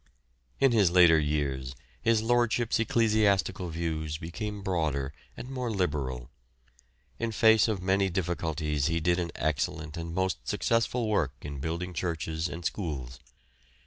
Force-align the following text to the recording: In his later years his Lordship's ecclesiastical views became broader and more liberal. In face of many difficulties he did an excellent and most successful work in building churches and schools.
In 0.59 0.71
his 0.71 0.89
later 0.89 1.19
years 1.19 1.75
his 2.01 2.23
Lordship's 2.23 2.79
ecclesiastical 2.79 3.69
views 3.69 4.17
became 4.17 4.63
broader 4.63 5.13
and 5.37 5.47
more 5.47 5.69
liberal. 5.69 6.31
In 7.19 7.31
face 7.31 7.67
of 7.67 7.83
many 7.83 8.09
difficulties 8.09 8.87
he 8.87 8.99
did 8.99 9.19
an 9.19 9.29
excellent 9.35 9.97
and 9.97 10.15
most 10.15 10.47
successful 10.47 11.07
work 11.07 11.33
in 11.43 11.59
building 11.59 11.93
churches 11.93 12.49
and 12.49 12.65
schools. 12.65 13.19